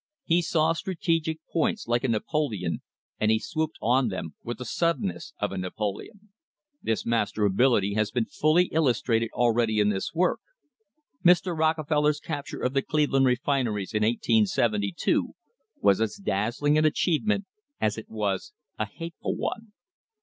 He 0.23 0.41
saw 0.41 0.73
strategic 0.73 1.37
points 1.53 1.87
like 1.87 2.03
a 2.03 2.07
Napoleon, 2.07 2.81
and 3.19 3.29
he 3.29 3.37
swooped 3.37 3.77
on 3.83 4.07
them 4.07 4.33
with 4.43 4.57
the 4.57 4.65
suddenness 4.65 5.35
of 5.37 5.51
a 5.51 5.59
Napoleon. 5.59 6.29
This 6.81 7.05
master 7.05 7.45
ability 7.45 7.93
has 7.93 8.09
been 8.09 8.25
fully 8.25 8.63
illustrated 8.71 9.29
already 9.33 9.79
in 9.79 9.89
this 9.89 10.11
work. 10.11 10.39
Mr. 11.23 11.55
Rockefeller's 11.55 12.19
capture 12.19 12.63
of 12.63 12.73
the 12.73 12.81
Cleveland 12.81 13.27
refineries 13.27 13.93
in 13.93 14.01
1872 14.01 15.35
was 15.81 16.01
as 16.01 16.15
dazzling 16.15 16.79
an 16.79 16.85
achievement 16.85 17.45
as 17.79 17.95
it 17.95 18.09
was 18.09 18.53
a 18.79 18.87
hateful 18.87 19.35
one. 19.37 19.71